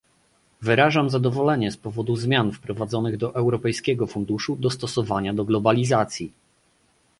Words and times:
Wyrażam 0.61 1.09
zadowolenie 1.09 1.71
z 1.71 1.77
powodu 1.77 2.15
zmian 2.15 2.51
wprowadzonych 2.51 3.17
do 3.17 3.35
europejskiego 3.35 4.07
funduszu 4.07 4.55
dostosowania 4.55 5.33
do 5.33 5.45
globalizacji 5.45 6.31